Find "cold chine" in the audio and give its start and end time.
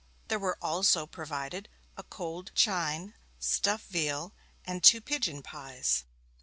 2.01-3.13